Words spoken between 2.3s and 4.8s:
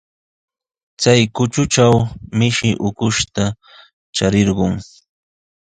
mishi ukush charirqun.